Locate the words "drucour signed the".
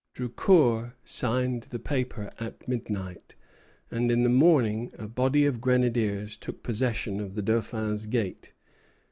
0.15-1.77